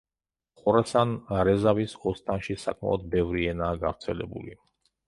ხორასან-რეზავის 0.61 1.93
ოსტანში 2.13 2.59
საკმაოდ 2.65 3.07
ბევრი 3.15 3.47
ენაა 3.55 3.81
გავრცელებული. 3.87 4.61